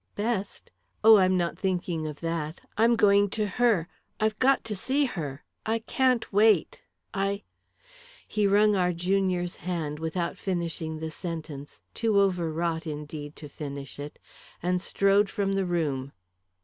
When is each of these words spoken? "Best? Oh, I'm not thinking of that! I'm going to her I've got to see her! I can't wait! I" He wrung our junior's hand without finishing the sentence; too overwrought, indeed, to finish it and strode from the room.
"Best? 0.15 0.71
Oh, 1.03 1.17
I'm 1.17 1.37
not 1.37 1.59
thinking 1.59 2.07
of 2.07 2.21
that! 2.21 2.59
I'm 2.75 2.95
going 2.95 3.29
to 3.37 3.45
her 3.45 3.87
I've 4.19 4.39
got 4.39 4.63
to 4.63 4.75
see 4.75 5.05
her! 5.05 5.43
I 5.63 5.77
can't 5.77 6.33
wait! 6.33 6.81
I" 7.13 7.43
He 8.27 8.47
wrung 8.47 8.75
our 8.75 8.93
junior's 8.93 9.57
hand 9.57 9.99
without 9.99 10.39
finishing 10.39 10.97
the 10.97 11.11
sentence; 11.11 11.81
too 11.93 12.19
overwrought, 12.19 12.87
indeed, 12.87 13.35
to 13.35 13.47
finish 13.47 13.99
it 13.99 14.17
and 14.63 14.81
strode 14.81 15.29
from 15.29 15.51
the 15.51 15.65
room. 15.67 16.13